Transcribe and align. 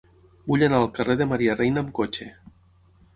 Vull 0.51 0.63
anar 0.67 0.79
al 0.83 0.87
carrer 0.95 1.15
de 1.19 1.27
Maria 1.33 1.57
Reina 1.59 1.83
amb 1.83 1.91
cotxe. 1.99 2.27